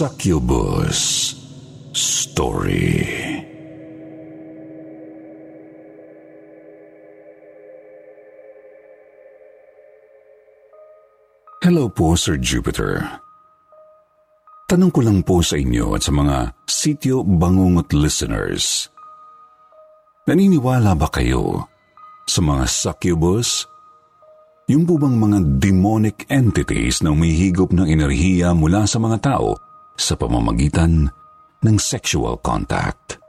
[0.00, 1.36] Succubus
[1.92, 3.04] Story
[11.60, 13.04] Hello po, Sir Jupiter.
[14.72, 18.88] Tanong ko lang po sa inyo at sa mga sityo bangungot listeners.
[20.24, 21.68] Naniniwala ba kayo
[22.24, 23.68] sa mga succubus?
[24.64, 29.68] Yung po bang mga demonic entities na umihigop ng enerhiya mula sa mga tao
[30.00, 31.04] sa pamamagitan
[31.60, 33.20] ng sexual contact?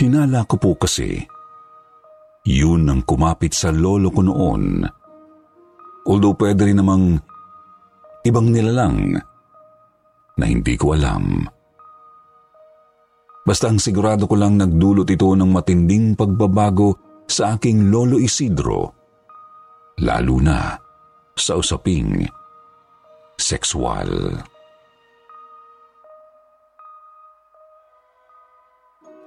[0.00, 1.20] Hinala ko po kasi,
[2.48, 4.88] yun ang kumapit sa lolo ko noon
[6.02, 7.22] Although pwede rin namang
[8.26, 9.14] ibang nilalang
[10.38, 11.46] na hindi ko alam.
[13.42, 16.94] Basta ang sigurado ko lang nagdulot ito ng matinding pagbabago
[17.26, 18.94] sa aking lolo Isidro,
[20.02, 20.78] lalo na
[21.34, 22.22] sa usaping
[23.36, 24.40] sexual.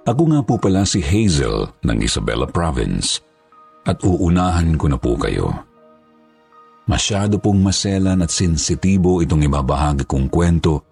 [0.06, 3.26] Ako nga po pala si Hazel ng Isabela Province
[3.90, 5.50] at uunahan ko na po kayo.
[6.86, 10.86] Masyado pong maselan at sensitibo itong ibabahagi kong kwento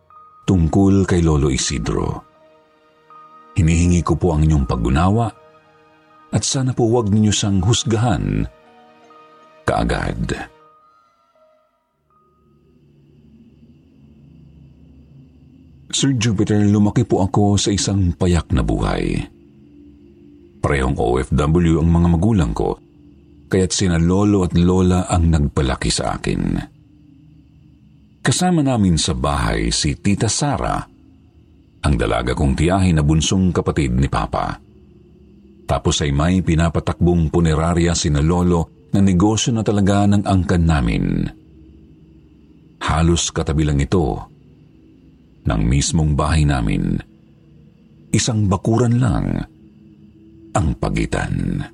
[0.50, 2.26] tungkol kay Lolo Isidro.
[3.54, 5.30] Hinihingi ko po ang inyong paggunawa
[6.34, 8.50] at sana po huwag ninyo siyang husgahan
[9.70, 10.53] kaagad.
[15.94, 19.22] Sir Jupiter, lumaki po ako sa isang payak na buhay.
[20.58, 22.82] Parehong OFW ang mga magulang ko
[23.54, 26.58] kaya't sina lolo at lola ang nagpalaki sa akin.
[28.26, 30.82] Kasama namin sa bahay si Tita Sara,
[31.84, 34.58] ang dalaga kong tiyahin na bunsong kapatid ni Papa.
[35.70, 41.06] Tapos ay may pinapatakbong punerarya sina lolo na negosyo na talaga ng angkan namin.
[42.82, 44.33] Halos katabi lang ito
[45.44, 47.00] ng mismong bahay namin.
[48.14, 49.28] Isang bakuran lang
[50.54, 51.66] ang pagitan.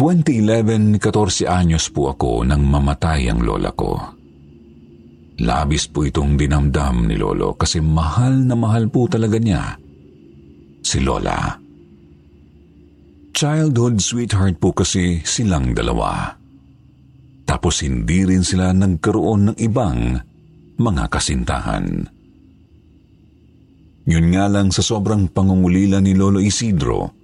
[0.00, 4.00] 2011, 14 anyos po ako nang mamatay ang lola ko.
[5.44, 9.76] Labis po itong dinamdam ni lolo kasi mahal na mahal po talaga niya
[10.80, 11.60] si lola.
[13.36, 16.39] Childhood sweetheart po kasi silang dalawa.
[17.50, 20.14] Tapos hindi rin sila nagkaroon ng ibang
[20.78, 22.06] mga kasintahan.
[24.06, 27.20] Yun nga lang sa sobrang pangungulila ni Lolo Isidro,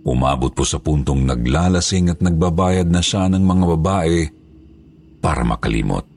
[0.00, 4.18] Umabot po sa puntong naglalasing at nagbabayad na siya ng mga babae
[5.20, 6.08] para makalimot.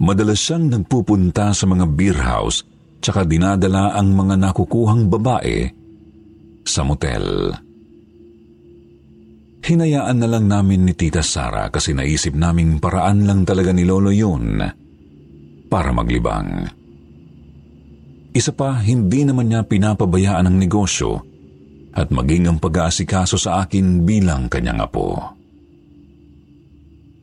[0.00, 2.64] Madalas siyang nagpupunta sa mga beer house
[3.04, 5.68] tsaka dinadala ang mga nakukuhang babae
[6.64, 7.52] sa motel.
[9.68, 14.08] Hinayaan na lang namin ni Tita Sara kasi naisip naming paraan lang talaga ni Lolo
[14.08, 14.64] yun
[15.68, 16.64] para maglibang.
[18.32, 21.20] Isa pa, hindi naman niya pinapabayaan ang negosyo
[21.92, 25.36] at maging ang pag-aasikaso sa akin bilang kanyang apo.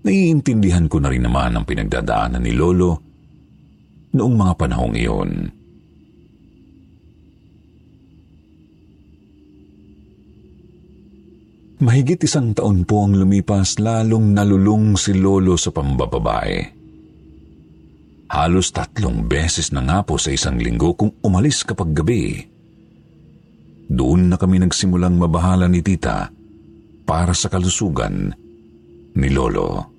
[0.05, 2.93] Naiintindihan ko na rin naman ang pinagdadaanan ni Lolo
[4.13, 5.29] noong mga panahong iyon.
[11.75, 16.57] Mahigit isang taon po ang lumipas lalong nalulung si Lolo sa pambababae.
[18.31, 22.55] Halos tatlong beses na nga po sa isang linggo kung umalis kapag gabi
[23.85, 26.29] doon na kami nagsimulang mabahala ni tita
[27.05, 28.33] para sa kalusugan
[29.13, 29.93] ni Lolo.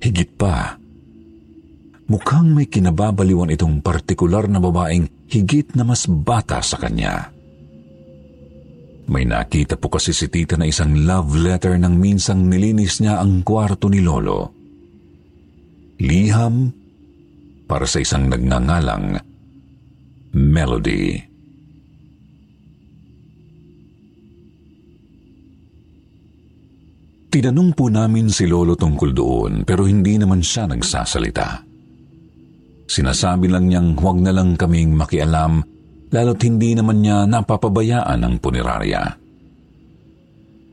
[0.00, 0.80] Higit pa,
[2.08, 7.28] mukhang may kinababaliwan itong partikular na babaeng higit na mas bata sa kanya.
[9.10, 13.42] May nakita po kasi si tita na isang love letter nang minsang nilinis niya ang
[13.42, 14.54] kwarto ni Lolo.
[15.98, 16.70] Liham
[17.66, 19.18] para sa isang nagngangalang
[20.30, 21.18] Melody.
[27.34, 31.66] Tinanong po namin si Lolo tungkol doon pero hindi naman siya nagsasalita.
[32.86, 35.66] Sinasabi lang niyang huwag na lang kaming makialam
[36.10, 39.02] lalo't hindi naman niya napapabayaan ang punerarya.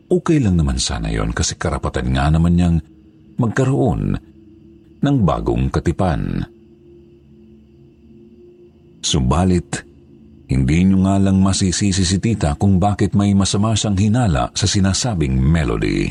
[0.08, 2.78] Okay lang naman sana yon kasi karapatan nga naman niyang
[3.38, 4.16] magkaroon
[5.04, 6.42] ng bagong katipan.
[9.04, 9.84] Subalit,
[10.48, 15.36] hindi niyo nga lang masisisi si tita kung bakit may masama siyang hinala sa sinasabing
[15.38, 16.08] melody.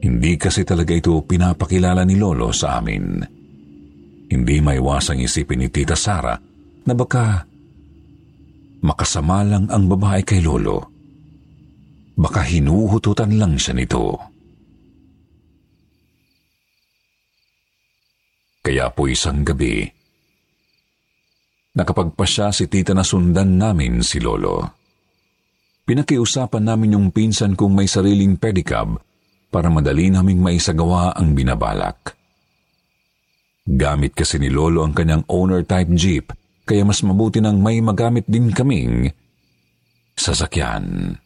[0.00, 3.20] Hindi kasi talaga ito pinapakilala ni Lolo sa amin.
[4.32, 6.32] Hindi maiwasang isipin ni Tita Sara
[6.88, 7.49] na baka
[8.80, 10.88] makasama lang ang babae kay Lolo.
[12.20, 14.16] Baka hinuhututan lang siya nito.
[18.60, 19.88] Kaya po isang gabi,
[21.72, 24.76] nakapagpasya si tita na sundan namin si Lolo.
[25.88, 29.00] Pinakiusapan namin yung pinsan kung may sariling pedicab
[29.50, 32.14] para madali naming maisagawa ang binabalak.
[33.66, 36.30] Gamit kasi ni Lolo ang kanyang owner-type jeep,
[36.70, 39.10] kaya mas mabuti nang may magamit din kaming
[40.14, 41.18] sasakyan.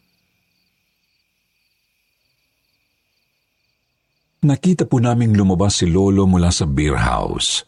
[4.41, 7.61] Nakita po naming lumabas si Lolo mula sa beer house.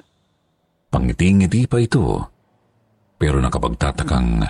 [0.90, 2.26] Pangiti-ngiti pa ito,
[3.22, 4.42] pero nakapagtatakang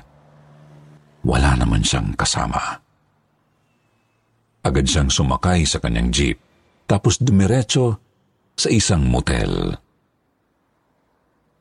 [1.27, 2.79] wala naman siyang kasama.
[4.63, 6.39] Agad siyang sumakay sa kanyang jeep,
[6.87, 7.99] tapos dumiretso
[8.55, 9.86] sa isang motel.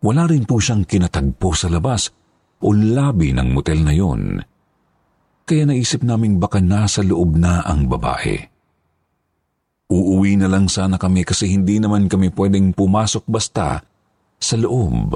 [0.05, 2.13] Wala rin po siyang kinatagpo sa labas
[2.61, 4.41] o labi ng motel na yon.
[5.47, 8.37] Kaya naisip naming baka nasa loob na ang babae.
[9.87, 13.79] Uuwi na lang sana kami kasi hindi naman kami pwedeng pumasok basta
[14.37, 15.15] sa loob.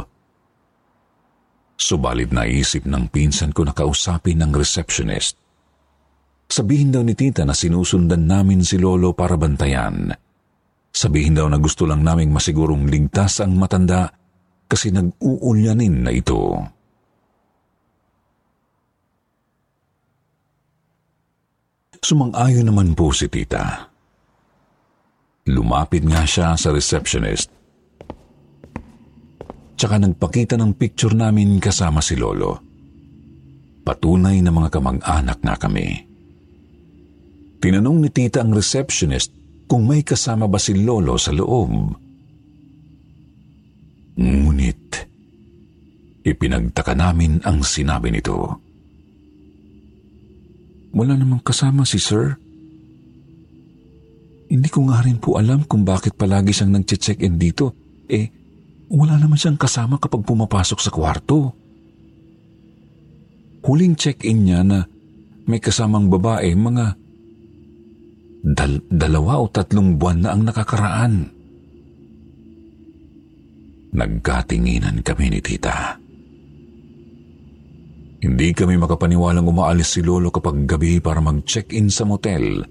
[1.74, 5.34] Subalit naisip ng pinsan ko na kausapin ng receptionist.
[6.50, 10.14] Sabihin daw ni tita na sinusundan namin si Lolo para bantayan.
[10.90, 14.19] Sabihin daw na gusto lang naming masigurong ligtas ang matanda
[14.70, 16.62] kasi nag-uulyanin na ito.
[21.98, 23.90] Sumang-ayon naman po si tita.
[25.50, 27.50] Lumapit nga siya sa receptionist.
[29.74, 32.62] Tsaka nagpakita ng picture namin kasama si Lolo.
[33.82, 35.88] Patunay na mga kamag-anak nga kami.
[37.60, 39.34] Tinanong ni tita ang receptionist
[39.68, 41.70] kung may kasama ba si Lolo sa loob.
[44.20, 44.82] Ngunit,
[46.28, 48.60] ipinagtaka namin ang sinabi nito.
[50.92, 52.36] Wala namang kasama si Sir.
[54.50, 57.72] Hindi ko nga rin po alam kung bakit palagi siyang nag-check-in dito.
[58.10, 58.28] Eh,
[58.90, 61.54] wala naman siyang kasama kapag pumapasok sa kwarto.
[63.62, 64.82] Huling check-in niya na
[65.46, 67.00] may kasamang babae, mga
[68.40, 71.28] Dal- dalawa o tatlong buwan na ang nakakaraan.
[73.90, 75.98] Nagkatinginan kami ni tita.
[78.20, 82.62] Hindi kami makapaniwalang umaalis si Lolo kapag gabi para mag-check-in sa motel.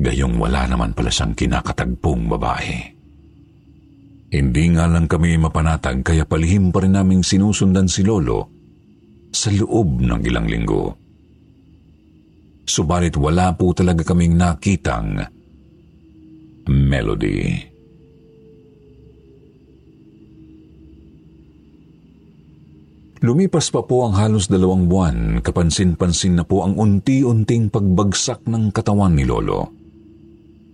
[0.00, 2.76] Gayong wala naman pala siyang kinakatagpong babae.
[4.30, 8.48] Hindi nga lang kami mapanatag kaya palihim pa rin naming sinusundan si Lolo
[9.30, 11.00] sa loob ng ilang linggo
[12.70, 15.26] subalit wala po talaga kaming nakitang
[16.70, 17.69] melody.
[23.20, 29.12] Lumipas pa po ang halos dalawang buwan, kapansin-pansin na po ang unti-unting pagbagsak ng katawan
[29.12, 29.68] ni Lolo.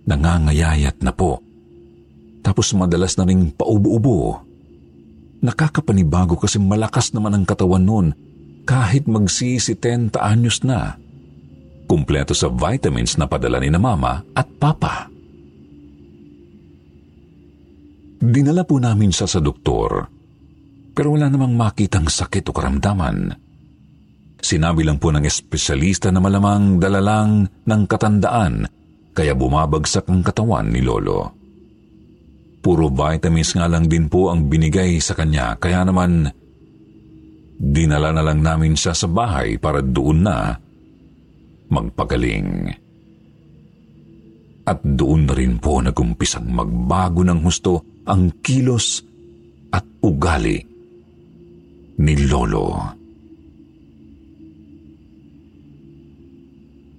[0.07, 1.43] Nangangayayat na po.
[2.39, 4.39] Tapos madalas na ring paubo-ubo.
[5.43, 8.07] Nakakapanibago kasi malakas naman ang katawan noon
[8.63, 10.95] kahit magsisi 10 anyos na
[11.87, 15.07] kumpleto sa vitamins na padala ni na mama at papa.
[18.19, 20.11] Dinala po namin siya sa doktor,
[20.97, 23.29] pero wala namang makitang sakit o karamdaman.
[24.41, 28.65] Sinabi lang po ng espesyalista na malamang dalalang ng katandaan
[29.13, 31.37] kaya bumabagsak ang katawan ni Lolo.
[32.65, 36.33] Puro vitamins nga lang din po ang binigay sa kanya kaya naman
[37.61, 40.57] dinala na lang namin siya sa bahay para doon na
[41.69, 42.73] magpagaling.
[44.65, 49.05] At doon na rin po nagumpisang magbago ng husto ang kilos
[49.69, 50.76] at ugali
[51.97, 52.97] ni Lolo.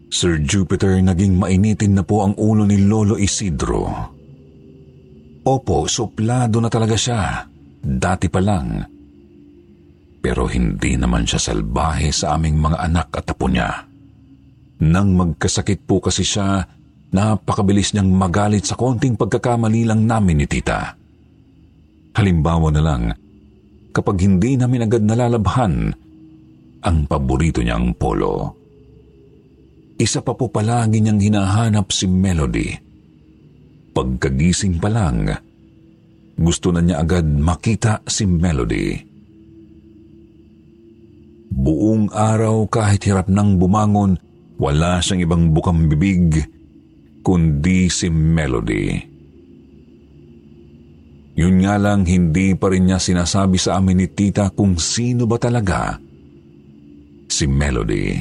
[0.09, 3.87] Sir Jupiter, naging mainitin na po ang ulo ni Lolo Isidro.
[5.45, 7.45] Opo, suplado na talaga siya.
[7.79, 8.83] Dati pa lang.
[10.19, 13.71] Pero hindi naman siya salbahe sa aming mga anak at apo niya.
[14.83, 16.67] Nang magkasakit po kasi siya,
[17.15, 20.99] napakabilis niyang magalit sa konting pagkakamali lang namin ni tita.
[22.19, 23.03] Halimbawa na lang,
[23.93, 25.93] kapag hindi namin agad nalalabhan
[26.83, 28.55] ang paborito niyang polo.
[29.99, 32.71] Isa pa po palagi niyang hinahanap si Melody.
[33.91, 35.27] Pagkagising pa lang,
[36.39, 38.95] gusto na niya agad makita si Melody.
[41.51, 44.15] Buong araw kahit hirap nang bumangon,
[44.63, 46.47] wala siyang ibang bukang bibig
[47.27, 49.18] kundi si Melody.
[51.39, 55.39] Yun nga lang hindi pa rin niya sinasabi sa amin ni tita kung sino ba
[55.39, 55.95] talaga
[57.31, 58.19] si Melody.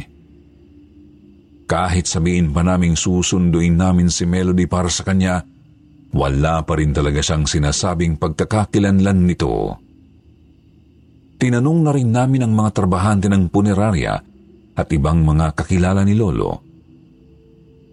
[1.65, 5.41] Kahit sabihin pa naming susunduin namin si Melody para sa kanya,
[6.13, 9.81] wala pa rin talaga siyang sinasabing pagkakakilanlan nito.
[11.41, 14.13] Tinanong na rin namin ang mga trabahante ng punerarya
[14.77, 16.61] at ibang mga kakilala ni Lolo.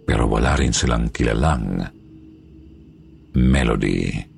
[0.05, 1.81] Pero wala rin silang kilalang
[3.41, 4.34] Melody.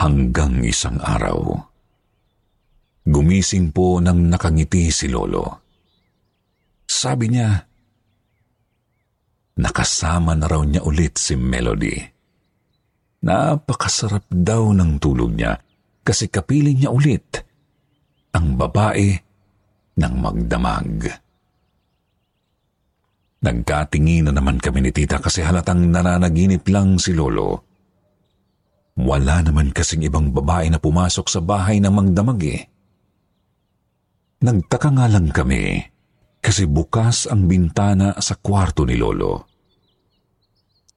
[0.00, 1.70] Hanggang isang araw,
[3.10, 5.66] Gumising po nang nakangiti si Lolo.
[6.84, 7.48] Sabi niya,
[9.56, 11.96] nakasama na raw niya ulit si Melody.
[13.24, 15.56] Napakasarap daw ng tulog niya
[16.04, 17.40] kasi kapiling niya ulit
[18.36, 19.16] ang babae
[19.96, 21.08] ng magdamag.
[23.40, 27.69] Nagkatingin na naman kami ni tita kasi halatang nananaginip lang si Lolo.
[29.00, 32.62] Wala naman kasing ibang babae na pumasok sa bahay ng magdamag eh.
[34.40, 35.80] Nagtaka nga lang kami
[36.40, 39.48] kasi bukas ang bintana sa kwarto ni Lolo.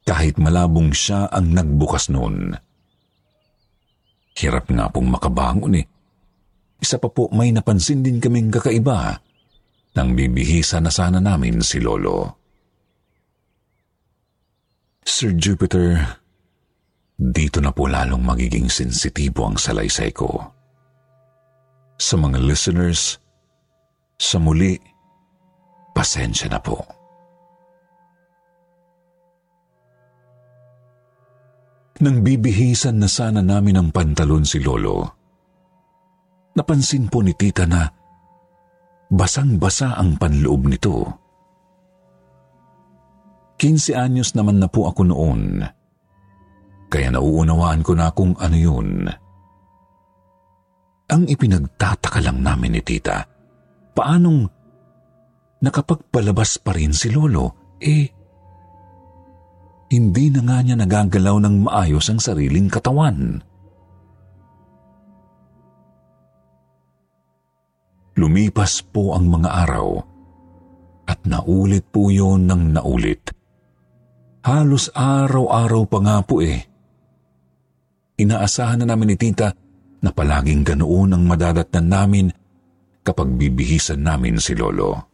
[0.04, 2.56] Kahit malabong siya ang nagbukas noon.
[4.36, 5.86] Hirap nga pong makabangon eh.
[6.84, 9.16] Isa pa po may napansin din kaming kakaiba
[9.96, 12.36] nang bibihisa na sana namin si Lolo.
[15.04, 16.23] Sir Jupiter,
[17.18, 20.30] dito na po lalong magiging sensitibo ang salaysay ko.
[21.98, 23.22] Sa mga listeners,
[24.18, 24.76] sa muli,
[25.94, 26.82] pasensya na po.
[32.04, 35.08] Nang bibihisan na sana namin ang pantalon si Lolo,
[36.58, 37.86] napansin po ni tita na
[39.14, 41.06] basang-basa ang panloob nito.
[43.62, 45.64] 15 anyos naman na po ako noon,
[46.94, 49.10] kaya nauunawaan ko na kung ano yun.
[51.10, 53.26] Ang ipinagtataka lang namin ni tita,
[53.98, 54.46] paanong
[55.66, 57.78] nakapagpalabas pa rin si Lolo?
[57.82, 58.06] Eh,
[59.90, 63.42] hindi na nga niya nagagalaw ng maayos ang sariling katawan.
[68.14, 69.98] Lumipas po ang mga araw
[71.10, 73.34] at naulit po yon ng naulit.
[74.46, 76.73] Halos araw-araw pa nga po eh.
[78.14, 79.50] Inaasahan na namin ni tita
[80.04, 82.28] na palaging ganoon ang madadatnan namin
[83.02, 85.10] kapag bibihisan namin si Lolo.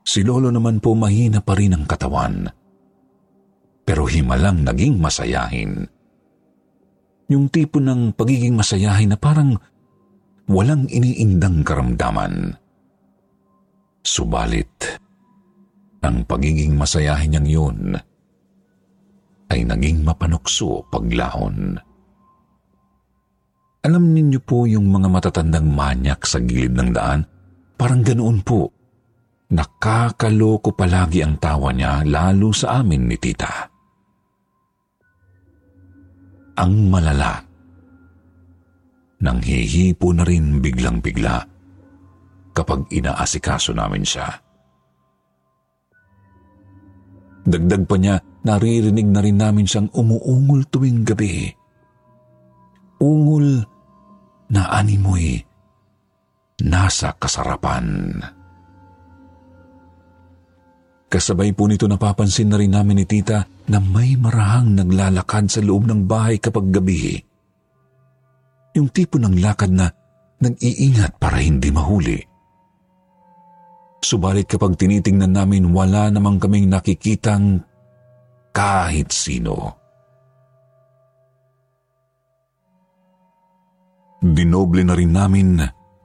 [0.00, 2.48] Si Lolo naman po mahina pa rin ang katawan.
[3.84, 5.84] Pero himalang naging masayahin.
[7.30, 9.54] Yung tipo ng pagiging masayahin na parang
[10.50, 12.56] walang iniindang karamdaman.
[14.00, 14.98] Subalit,
[16.00, 17.80] ang pagiging masayahin niyang yun
[19.50, 21.74] ay naging mapanukso paglaon.
[23.80, 27.24] Alam ninyo po yung mga matatandang manyak sa gilid ng daan?
[27.80, 28.68] Parang ganoon po.
[29.50, 33.66] Nakakaloko palagi ang tawa niya lalo sa amin ni tita.
[36.60, 37.40] Ang malala.
[39.24, 41.36] Nang hihipo na rin biglang-bigla
[42.52, 44.28] kapag inaasikaso namin siya.
[47.48, 51.52] Dagdag pa niya, naririnig na rin namin siyang umuungol tuwing gabi.
[53.00, 53.64] Ungol
[54.52, 55.40] na animoy
[56.60, 58.20] nasa kasarapan.
[61.10, 65.90] Kasabay po nito napapansin na rin namin ni tita na may marahang naglalakad sa loob
[65.90, 67.18] ng bahay kapag gabi.
[68.78, 69.90] Yung tipo ng lakad na
[70.38, 72.20] nag-iingat para hindi mahuli.
[74.00, 77.66] Subalit kapag tinitingnan namin wala namang kaming nakikitang
[78.50, 79.80] kahit sino.
[84.20, 85.48] Dinoble na rin namin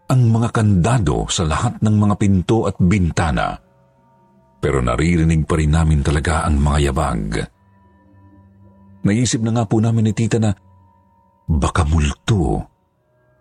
[0.06, 3.58] ang mga kandado sa lahat ng mga pinto at bintana.
[4.62, 7.28] Pero naririnig pa rin namin talaga ang mga yabag.
[9.06, 10.50] Naisip na nga po namin ni tita na
[11.46, 12.66] baka multo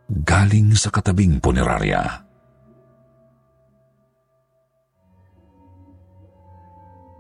[0.08, 2.23] galing sa katabing punerarya.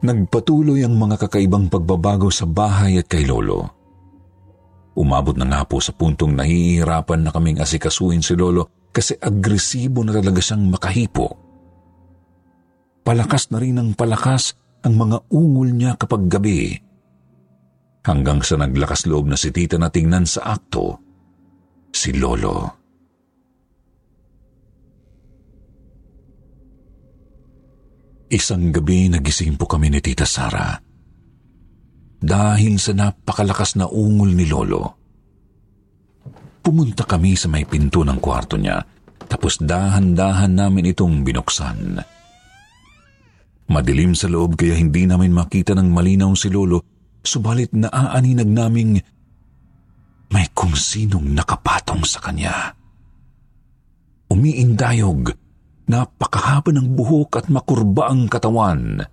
[0.04, 3.64] Nagpatuloy ang mga kakaibang pagbabago sa bahay at kay Lolo.
[4.92, 10.12] Umabot na nga po sa puntong nahihirapan na kaming asikasuin si Lolo kasi agresibo na
[10.12, 11.26] talaga siyang makahipo.
[13.00, 14.52] Palakas na rin ang palakas
[14.84, 16.76] ang mga ungol niya kapag gabi.
[18.04, 21.00] Hanggang sa naglakas loob na si tita na tingnan sa akto,
[21.88, 22.83] si Lolo.
[28.34, 30.74] Isang gabi nagising po kami ni Tita Sara.
[32.18, 34.98] Dahil sa napakalakas na ungol ni Lolo.
[36.58, 38.82] Pumunta kami sa may pinto ng kwarto niya,
[39.30, 42.02] tapos dahan-dahan namin itong binuksan.
[43.70, 46.82] Madilim sa loob kaya hindi namin makita ng malinaw si Lolo,
[47.22, 48.98] subalit naaaninag naming
[50.34, 52.74] may kung sinong nakapatong sa kanya.
[54.26, 55.43] Umiindayog
[55.84, 59.04] Napakahaba ng buhok at makurba ang katawan.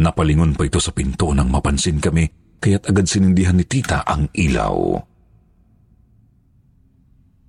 [0.00, 2.28] Napalingon pa ito sa pinto nang mapansin kami
[2.60, 5.00] kaya't agad sinindihan ni tita ang ilaw.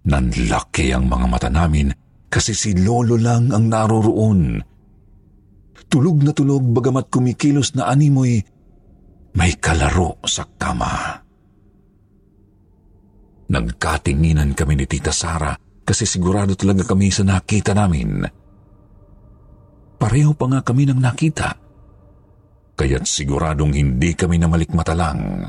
[0.08, 1.92] Nanlaki ang mga mata namin
[2.32, 4.42] kasi si Lolo lang ang naroroon.
[5.92, 8.40] Tulog na tulog bagamat kumikilos na animoy,
[9.36, 11.20] may kalaro sa kama.
[13.52, 18.24] Nagkatinginan kami ni Tita Sara kasi sigurado talaga kami sa nakita namin.
[20.02, 21.50] Pareho pa nga kami ng nakita.
[22.74, 25.46] Kaya't siguradong hindi kami namalikmata lang.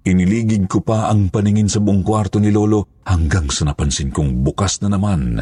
[0.00, 4.80] Iniligig ko pa ang paningin sa buong kwarto ni Lolo hanggang sa napansin kong bukas
[4.82, 5.38] na naman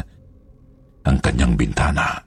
[1.07, 2.21] ang kanyang bintana.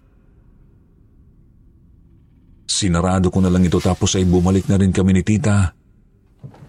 [2.66, 5.71] Sinarado ko na lang ito tapos ay bumalik na rin kami ni tita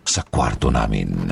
[0.03, 1.31] sa kwarto namin.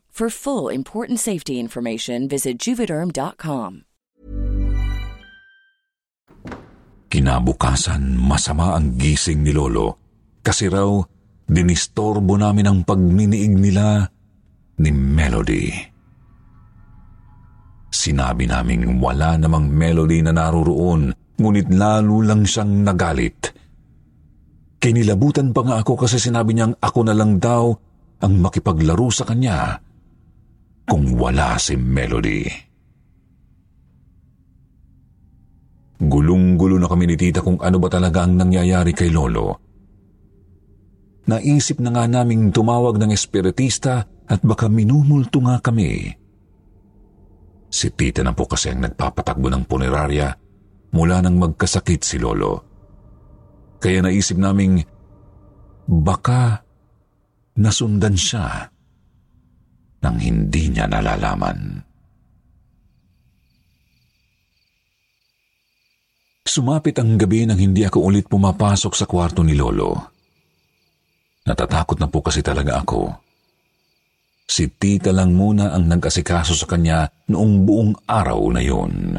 [0.11, 3.87] For full important safety information, visit juvederm.com.
[7.07, 9.95] Kinabukasan, masama ang gising ni Lolo
[10.43, 10.99] kasi raw
[11.47, 14.03] dinistorbo namin ang pagminiig nila
[14.83, 15.67] ni Melody.
[17.87, 23.55] Sinabi naming wala namang Melody na naroroon, ngunit lalo lang siyang nagalit.
[24.75, 27.71] Kinilabutan pa nga ako kasi sinabi niyang ako na lang daw
[28.19, 29.87] ang makipaglaro sa kanya
[30.91, 32.43] kung wala si Melody.
[36.03, 39.55] Gulong-gulo na kami ni tita kung ano ba talaga ang nangyayari kay Lolo.
[41.31, 46.11] Naisip na nga naming tumawag ng espiritista at baka minumulto nga kami.
[47.71, 50.27] Si tita na po kasi ang nagpapatakbo ng punerarya
[50.91, 52.67] mula nang magkasakit si Lolo.
[53.79, 54.83] Kaya naisip naming
[55.87, 56.67] baka
[57.55, 58.70] nasundan siya
[60.01, 61.81] nang hindi niya nalalaman.
[66.51, 69.95] Sumapit ang gabi nang hindi ako ulit pumapasok sa kwarto ni Lolo.
[71.47, 73.07] Natatakot na po kasi talaga ako.
[74.51, 79.15] Si tita lang muna ang nag-asikaso sa kanya noong buong araw na yon.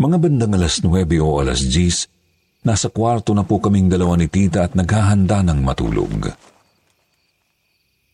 [0.00, 4.64] Mga bandang alas 9 o alas 10, nasa kwarto na po kaming dalawa ni tita
[4.64, 6.32] at naghahanda ng matulog.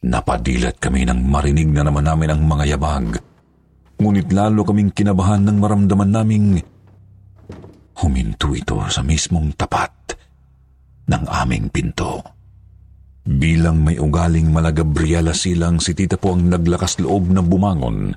[0.02, 3.22] Napadilat kami nang marinig na naman namin ang mga yabag.
[4.02, 6.46] Ngunit lalo kaming kinabahan nang maramdaman naming
[8.02, 10.18] huminto ito sa mismong tapat
[11.06, 12.18] ng aming pinto.
[13.22, 18.10] Bilang may ugaling malagabriela silang si tita po ang naglakas loob na bumangon.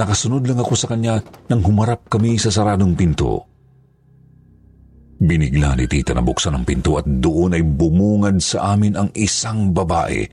[0.00, 1.20] Nakasunod lang ako sa kanya
[1.52, 3.44] nang humarap kami sa saradong pinto.
[5.20, 9.76] Binigla ni tita na buksan ang pinto at doon ay bumungad sa amin ang isang
[9.76, 10.24] babae.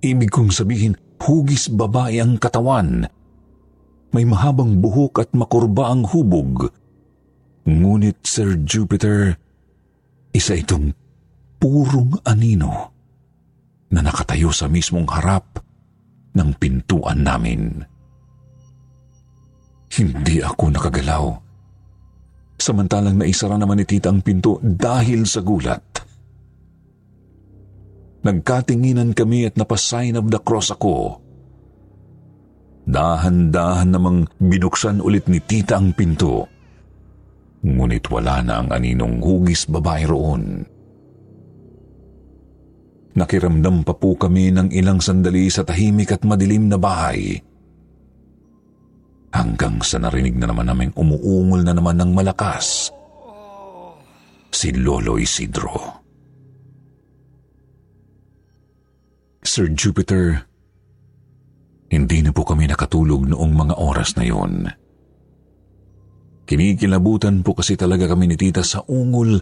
[0.00, 3.04] Ibig kong sabihin, hugis babae ang katawan.
[4.10, 6.72] May mahabang buhok at makurba ang hubog.
[7.68, 9.36] Ngunit Sir Jupiter,
[10.32, 10.96] isa itong
[11.60, 12.96] purong anino
[13.92, 15.60] na nakatayo sa mismong harap
[16.32, 17.84] ng pintuan namin.
[19.92, 21.24] Hindi ako nakagalaw.
[22.56, 25.99] Samantalang naisara naman ni tita ang pinto dahil sa gulat.
[28.20, 31.24] Nagkatinginan kami at napasign of the cross ako.
[32.84, 36.44] Dahan-dahan namang binuksan ulit ni tita ang pinto.
[37.64, 40.64] Ngunit wala na ang aninong hugis babae roon.
[43.10, 47.36] Nakiramdam pa po kami ng ilang sandali sa tahimik at madilim na bahay.
[49.30, 52.90] Hanggang sa narinig na naman namin umuungol na naman ng malakas
[54.50, 55.99] si Lolo Isidro.
[59.40, 60.46] Sir Jupiter,
[61.90, 64.68] hindi na po kami nakatulog noong mga oras na yon.
[66.44, 69.38] Kinikilabutan po kasi talaga kami ni tita sa ungol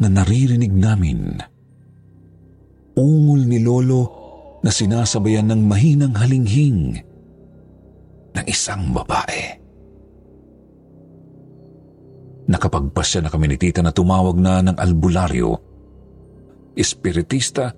[0.00, 1.38] na naririnig namin
[2.98, 4.02] ungol ni Lolo
[4.66, 6.98] na sinasabayan ng mahinang halinghing
[8.34, 9.54] ng isang babae.
[12.50, 15.54] Nakapagpasya na kami ni tita na tumawag na ng albularyo,
[16.74, 17.70] espiritista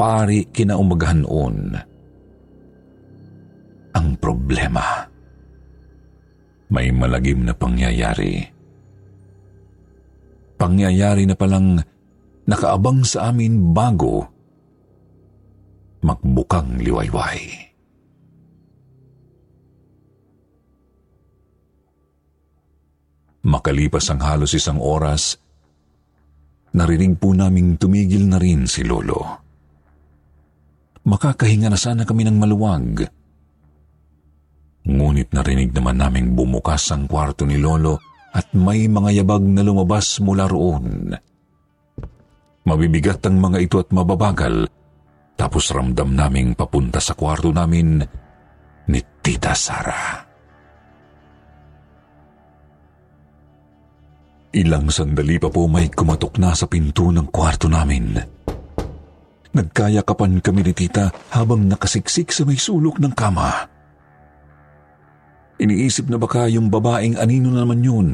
[0.00, 1.76] pari kinaumagahan noon.
[3.92, 5.04] Ang problema,
[6.72, 8.40] may malagim na pangyayari.
[10.56, 11.76] Pangyayari na palang
[12.48, 14.24] nakaabang sa amin bago
[16.00, 17.68] magbukang liwayway.
[23.44, 25.36] Makalipas ang halos isang oras,
[26.72, 29.49] narinig po naming tumigil na rin si Lolo.
[31.10, 33.02] Makakahinga na sana kami ng maluwag.
[34.86, 37.98] Ngunit narinig naman naming bumukas ang kwarto ni Lolo
[38.30, 41.10] at may mga yabag na lumabas mula roon.
[42.62, 44.70] Mabibigat ang mga ito at mababagal.
[45.34, 47.98] Tapos ramdam naming papunta sa kwarto namin
[48.86, 50.22] ni Tita Sara.
[54.50, 58.39] Ilang sandali pa po may kumatok na sa pinto ng kwarto namin.
[59.50, 63.66] Nagkayakapan kami ni Tita habang nakasiksik sa may sulok ng kama.
[65.58, 68.10] Iniisip na baka yung babaeng anino naman yun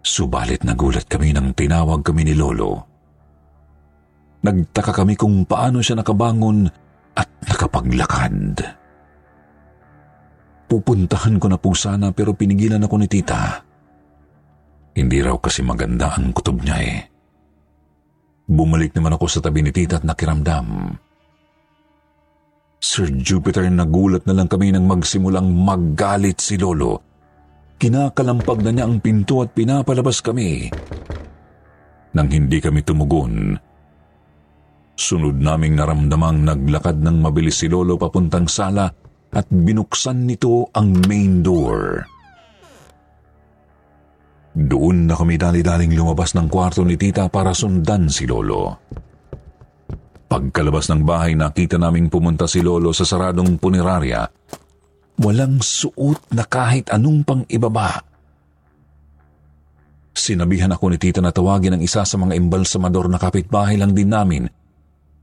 [0.00, 2.88] Subalit nagulat kami nang tinawag kami ni Lolo.
[4.40, 6.64] Nagtaka kami kung paano siya nakabangon
[7.12, 8.64] at nakapaglakad.
[10.64, 13.60] Pupuntahan ko na po sana pero pinigilan ako ni tita.
[14.96, 16.98] Hindi raw kasi maganda ang kutob niya eh.
[18.50, 20.98] Bumalik naman ako sa tabi ni tita at nakiramdam.
[22.82, 27.10] Sir Jupiter nagulat na lang kami nang magsimulang maggalit si Lolo
[27.80, 30.68] Kinakalampag na niya ang pinto at pinapalabas kami.
[32.12, 33.56] Nang hindi kami tumugon,
[35.00, 38.84] sunod naming naramdamang naglakad ng mabilis si Lolo papuntang sala
[39.32, 42.04] at binuksan nito ang main door.
[44.50, 48.76] Doon na kami dali-daling lumabas ng kwarto ni tita para sundan si Lolo.
[50.30, 54.26] Pagkalabas ng bahay, nakita naming pumunta si Lolo sa saradong punerarya
[55.20, 58.00] walang suot na kahit anong pang ibaba.
[60.16, 64.10] Sinabihan ako ni tita na tawagin ang isa sa mga imbalsamador na kapitbahay lang din
[64.10, 64.44] namin,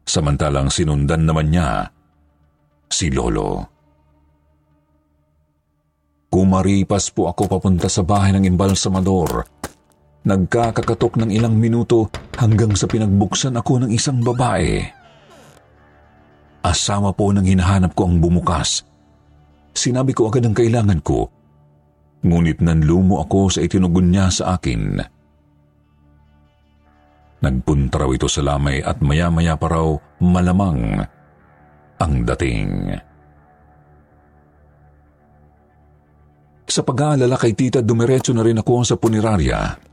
[0.05, 1.89] samantalang sinundan naman niya
[2.87, 3.76] si Lolo.
[6.27, 9.47] Kumaripas po ako papunta sa bahay ng imbalsamador.
[10.27, 14.83] Nagkakakatok ng ilang minuto hanggang sa pinagbuksan ako ng isang babae.
[16.67, 18.83] Asama po ng hinahanap ko ang bumukas
[19.77, 21.29] Sinabi ko agad ang kailangan ko,
[22.25, 24.97] ngunit nanlumo ako sa itinugon niya sa akin.
[27.45, 31.05] Nagpunta raw ito sa lamay at maya-maya pa raw malamang
[32.01, 32.89] ang dating.
[36.67, 39.87] Sa pag-aalala kay tita, dumiretso na rin ako sa punerarya.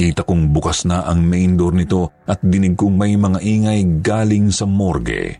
[0.00, 4.48] Nakita kong bukas na ang main door nito at dinig kong may mga ingay galing
[4.48, 5.36] sa morgue.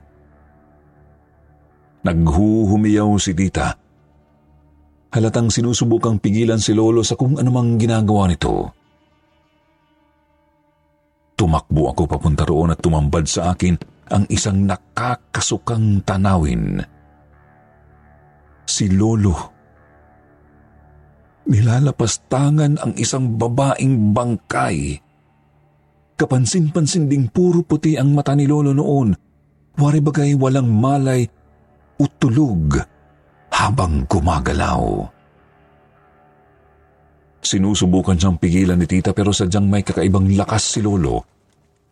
[2.05, 3.73] Naghuhumiyaw si tita.
[5.17, 8.69] Halatang sinusubukang pigilan si Lolo sa kung anumang ginagawa nito.
[11.41, 13.81] Tumakbo ako papunta roon at tumambad sa akin
[14.13, 16.85] ang isang nakakasukang tanawin.
[18.71, 19.61] Si Lolo
[21.51, 25.03] nilalapastangan ang isang babaeng bangkay.
[26.15, 29.11] Kapansin-pansin ding puro puti ang mata ni Lolo noon.
[29.75, 31.27] Wari bagay walang malay
[31.99, 32.79] o tulog
[33.51, 35.11] habang gumagalaw.
[37.41, 41.25] Sinusubukan siyang pigilan ni tita pero sadyang may kakaibang lakas si Lolo.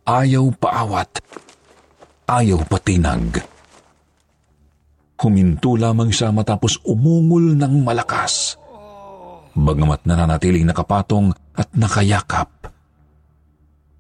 [0.07, 1.11] Ayaw paawat.
[2.29, 3.58] Ayaw patinag.
[5.19, 8.55] Huminto lamang siya matapos umungol ng malakas
[9.59, 12.71] bagamat nananatiling nakapatong at nakayakap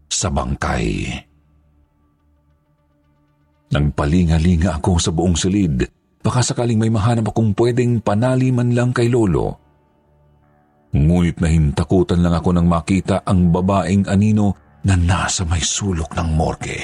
[0.09, 1.11] sa bangkay.
[3.69, 5.85] Nagpalinga-linga ako sa buong silid,
[6.25, 9.61] baka sakaling may mahanap akong pwedeng panali man lang kay Lolo.
[10.89, 14.57] Ngunit nahintakutan lang ako nang makita ang babaeng anino
[14.89, 16.81] na nasa may sulok ng morgue.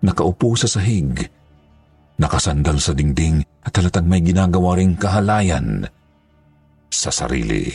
[0.00, 1.20] Nakaupo sa sahig,
[2.20, 5.82] nakasandal sa dingding at halatang may ginagawa ring kahalayan–
[6.90, 7.70] sa sarili.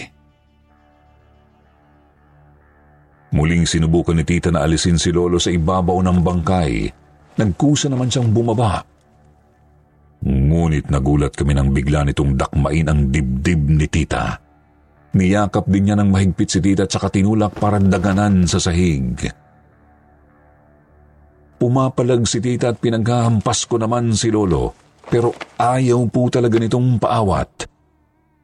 [3.36, 6.74] Muling sinubukan ni tita na alisin si Lolo sa ibabaw ng bangkay.
[7.36, 8.80] Nagkusa naman siyang bumaba.
[10.24, 14.40] Ngunit nagulat kami nang bigla nitong dakmain ang dibdib ni tita.
[15.16, 19.20] Niyakap din niya ng mahigpit si tita at saka tinulak para daganan sa sahig.
[21.56, 24.76] Pumapalag si tita at pinaghahampas ko naman si Lolo.
[25.08, 27.70] Pero ayaw po talaga nitong paawat.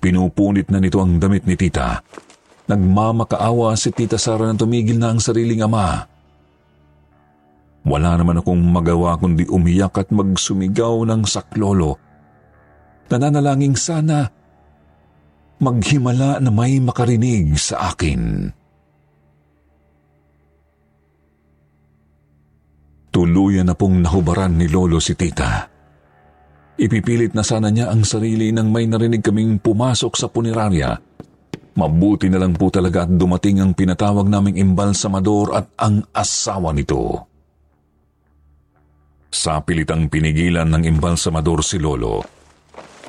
[0.02, 2.02] Pinupunit na nito ang damit ni tita.
[2.70, 6.08] Nagmamakaawa si tita Sara na tumigil na ang sariling ama.
[7.82, 11.98] Wala naman akong magawa kundi umiyak at magsumigaw ng saklolo.
[13.10, 14.30] Nananalangin sana
[15.62, 18.54] maghimala na may makarinig sa akin.
[23.12, 25.68] Tuluyan na pong nahubaran ni Lolo si tita.
[26.80, 30.96] Ipipilit na sana niya ang sarili nang may narinig kaming pumasok sa punerarya.
[31.76, 37.28] Mabuti na lang po talaga at dumating ang pinatawag naming imbalsamador at ang asawa nito.
[39.32, 42.24] Sa pilitang pinigilan ng imbalsamador si Lolo,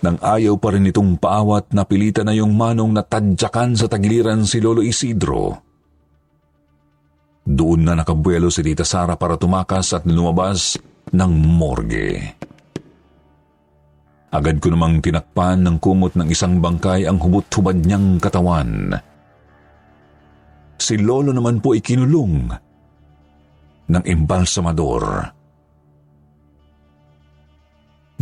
[0.03, 4.59] nang ayaw pa rin itong paawat na pilitan na yung manong natadyakan sa tagiliran si
[4.59, 5.72] Lolo Isidro.
[7.43, 10.79] Doon na nakabuelo si Tita Sara para tumakas at lumabas
[11.11, 12.39] ng morgue.
[14.33, 18.97] Agad ko namang tinakpan ng kumot ng isang bangkay ang hubot-hubad niyang katawan.
[20.81, 22.49] Si Lolo naman po ikinulong
[23.93, 25.05] ng imbalsamador.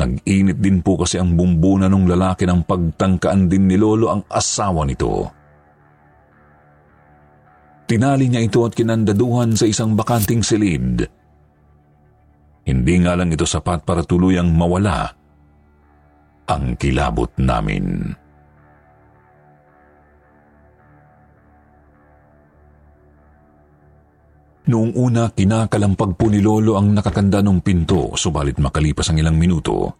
[0.01, 4.83] Nag-init din po kasi ang bumbuna ng lalaki ng pagtangkaan din ni Lolo ang asawa
[4.89, 5.40] nito.
[7.91, 11.11] Tinali niya ito at kinandaduhan sa isang bakanting silid.
[12.63, 15.11] Hindi nga lang ito sapat para tuluyang mawala
[16.47, 18.15] ang kilabot namin.
[24.71, 29.91] Noong una, kinakalampag po ni Lolo ang nakakanda ng pinto, subalit makalipas ang ilang minuto.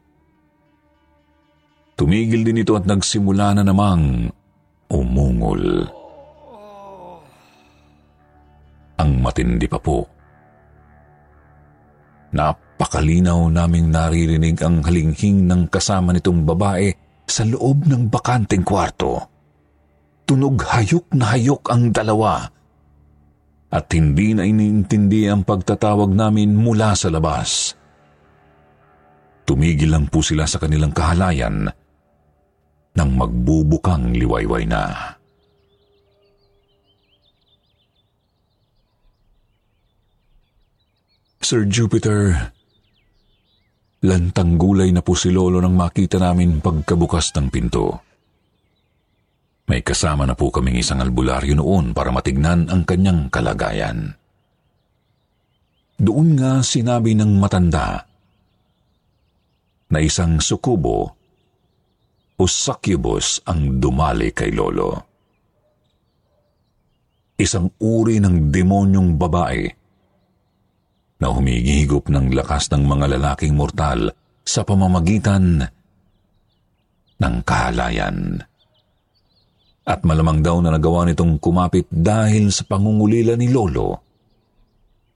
[1.99, 4.31] Tumigil din ito at nagsimula na namang
[4.87, 5.91] umungol.
[9.01, 10.05] Ang matindi pa po.
[12.37, 16.89] Nap Pakalinaw naming naririnig ang halinghing ng kasama nitong babae
[17.29, 19.21] sa loob ng bakanteng kwarto.
[20.25, 22.49] Tunog hayok na hayok ang dalawa
[23.69, 27.77] at hindi na iniintindi ang pagtatawag namin mula sa labas.
[29.45, 31.69] Tumigil lang po sila sa kanilang kahalayan
[32.97, 35.20] nang magbubukang liwayway na.
[41.41, 42.53] Sir Jupiter,
[44.05, 48.01] Lantang gulay na po si Lolo nang makita namin pagkabukas ng pinto.
[49.69, 54.13] May kasama na po kaming isang albularyo noon para matignan ang kanyang kalagayan.
[55.97, 58.05] Doon nga sinabi ng matanda
[59.89, 60.99] na isang sukubo
[62.37, 64.93] o succubus ang dumali kay Lolo.
[67.41, 69.80] Isang uri ng demonyong babae
[71.21, 75.63] na humigihigop ng lakas ng mga lalaking mortal sa pamamagitan
[77.21, 78.41] ng kahalayan.
[79.85, 84.01] At malamang daw na nagawa nitong kumapit dahil sa pangungulila ni Lolo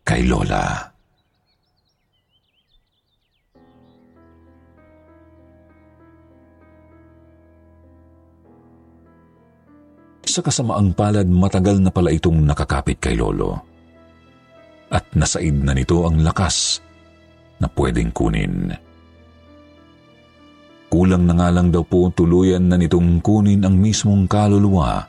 [0.05, 0.93] kay Lola.
[10.25, 13.74] Sa kasamaang palad, matagal na pala itong nakakapit kay Lolo.
[14.93, 16.81] At nasaid na nito ang lakas
[17.61, 18.73] na pwedeng kunin.
[20.91, 25.03] Kulang na nga lang daw po tuluyan na nitong kunin ang mismong kaluluwa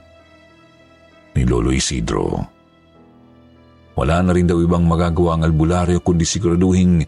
[1.35, 2.41] ni Lolo Isidro.
[3.95, 6.99] Wala na rin daw ibang magagawa ang albularyo kundi siguraduhin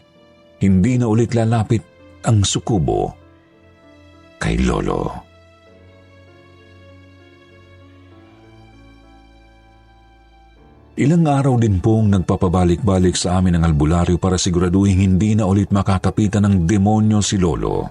[0.63, 1.83] hindi na ulit lalapit
[2.23, 3.11] ang sukubo
[4.39, 5.26] kay Lolo.
[10.97, 16.41] Ilang araw din pong nagpapabalik-balik sa amin ang albularyo para siguraduhin hindi na ulit makakapitan
[16.41, 17.85] ng demonyo si Lolo.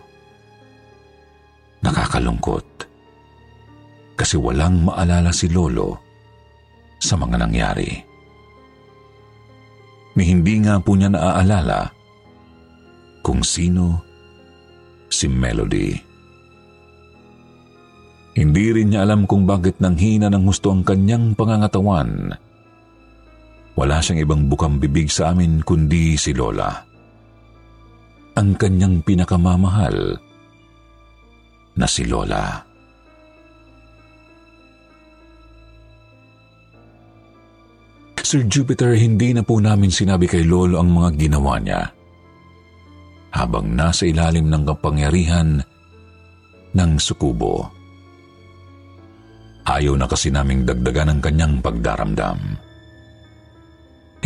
[1.87, 2.67] Nakakalungkot.
[4.19, 6.03] Kasi walang maalala si Lolo
[6.99, 7.95] sa mga nangyari.
[10.19, 11.87] Ni hindi nga po niya naaalala
[13.23, 14.03] kung sino
[15.07, 15.95] si Melody.
[18.35, 22.35] Hindi rin niya alam kung bakit nang hina ng gusto ang kanyang pangangatawan
[23.77, 26.73] wala siyang ibang bukang bibig sa amin kundi si Lola.
[28.37, 30.17] Ang kanyang pinakamamahal
[31.77, 32.65] na si Lola.
[38.27, 41.87] Sir Jupiter, hindi na po namin sinabi kay Lolo ang mga ginawa niya.
[43.31, 45.63] Habang nasa ilalim ng kapangyarihan
[46.75, 47.71] ng sukubo.
[49.63, 52.66] Ayaw na kasi naming dagdagan ang kanyang pagdaramdam.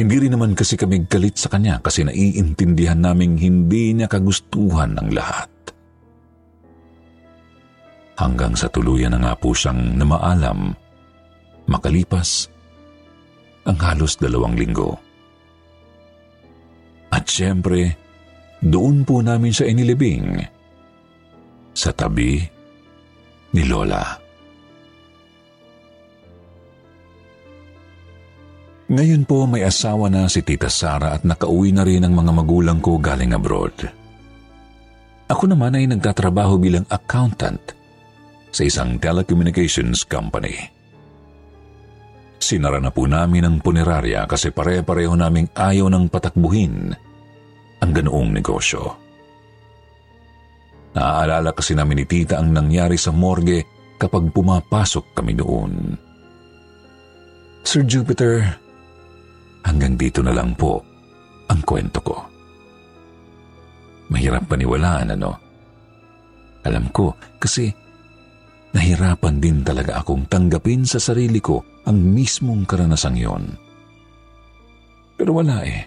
[0.00, 5.12] Hindi rin naman kasi kami galit sa kanya kasi naiintindihan naming hindi niya kagustuhan ang
[5.12, 5.52] lahat.
[8.16, 10.72] Hanggang sa tuluyan na nga po siyang namaalam,
[11.68, 12.48] makalipas
[13.68, 14.96] ang halos dalawang linggo.
[17.12, 17.92] At siyempre,
[18.64, 20.40] doon po namin siya inilibing
[21.76, 22.40] sa tabi
[23.52, 24.19] ni Lola.
[28.90, 32.82] Ngayon po may asawa na si Tita Sara at nakauwi na rin ang mga magulang
[32.82, 33.86] ko galing abroad.
[35.30, 37.62] Ako naman ay nagtatrabaho bilang accountant
[38.50, 40.58] sa isang telecommunications company.
[42.42, 46.90] Sinara na po namin ang punerarya kasi pare-pareho naming ayaw ng patakbuhin
[47.78, 48.98] ang ganoong negosyo.
[50.98, 53.62] Naaalala kasi namin ni Tita ang nangyari sa morgue
[54.02, 55.94] kapag pumapasok kami doon.
[57.62, 58.58] Sir Jupiter,
[59.64, 60.80] Hanggang dito na lang po
[61.50, 62.16] ang kwento ko.
[64.10, 65.30] Mahirap paniwalaan, ano?
[66.66, 67.70] Alam ko, kasi
[68.74, 73.44] nahirapan din talaga akong tanggapin sa sarili ko ang mismong karanasang yon.
[75.16, 75.84] Pero wala eh.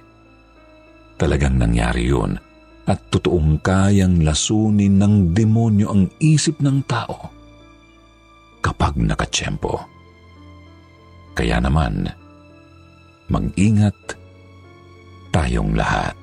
[1.18, 2.36] Talagang nangyari yun
[2.84, 7.32] at totoong kayang lasunin ng demonyo ang isip ng tao
[8.60, 9.80] kapag nakatsyempo.
[11.34, 12.08] Kaya naman,
[13.32, 13.96] mag-ingat
[15.34, 16.16] tayong lahat.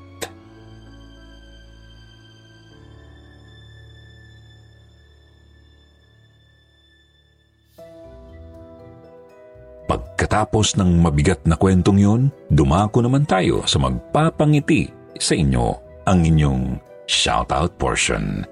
[9.91, 14.87] Pagkatapos ng mabigat na kwentong yun, dumako naman tayo sa magpapangiti
[15.19, 15.75] sa inyo
[16.07, 16.79] ang inyong
[17.11, 18.47] shoutout portion.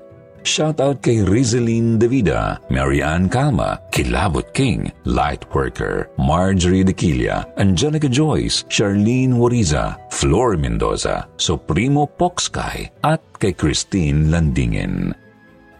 [0.48, 10.00] Shoutout kay Rizalyn Davida, Marianne Calma, Kilabot King, Lightworker, Marjorie Dequilia, Angelica Joyce, Charlene Wariza,
[10.10, 15.12] Flor Mendoza, Supremo Poxkay, at kay Christine Landingen.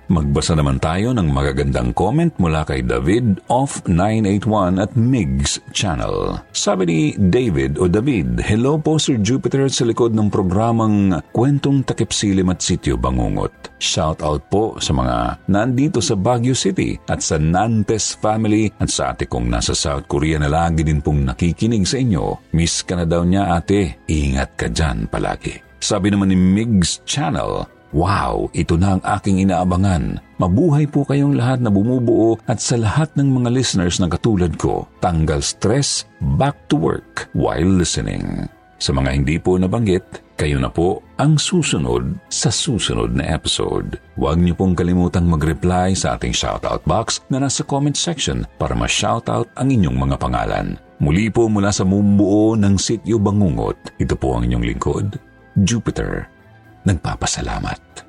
[0.09, 6.41] Magbasa naman tayo ng magagandang comment mula kay David of 981 at Migs Channel.
[6.49, 12.17] Sabi ni David o David, Hello po Sir Jupiter sa likod ng programang Kwentong Takip
[12.17, 13.77] Silim at Sityo Bangungot.
[13.77, 19.13] Shout out po sa mga nandito sa Baguio City at sa Nantes family at sa
[19.13, 22.49] ate kong nasa South Korea na lagi din pong nakikinig sa inyo.
[22.57, 25.69] Miss ka na daw niya ate, ingat ka dyan palagi.
[25.79, 30.21] Sabi naman ni Migs Channel, Wow, ito na ang aking inaabangan.
[30.37, 34.85] Mabuhay po kayong lahat na bumubuo at sa lahat ng mga listeners na katulad ko,
[35.01, 36.05] tanggal stress,
[36.37, 38.45] back to work while listening.
[38.77, 40.05] Sa mga hindi po nabanggit,
[40.37, 43.99] kayo na po ang susunod sa susunod na episode.
[44.21, 49.49] Huwag niyo pong kalimutang mag-reply sa ating shoutout box na nasa comment section para ma-shoutout
[49.57, 50.77] ang inyong mga pangalan.
[51.01, 55.17] Muli po mula sa mumbuo ng Sityo Bangungot, ito po ang inyong lingkod,
[55.59, 56.38] Jupiter
[56.85, 58.08] nagpapasalamat.